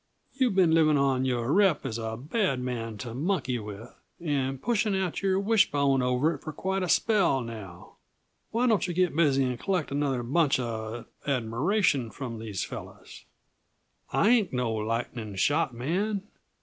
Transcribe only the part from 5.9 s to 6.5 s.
over it